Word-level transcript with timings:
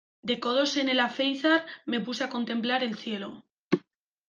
De 0.29 0.39
codos 0.43 0.77
en 0.77 0.89
el 0.93 0.99
alféizar 1.03 1.61
me 1.85 1.99
puse 2.05 2.23
a 2.23 2.29
contemplar 2.29 2.83
el 2.83 2.97
cielo. 2.97 3.31